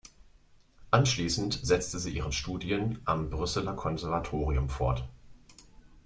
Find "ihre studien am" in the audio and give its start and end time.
2.17-3.29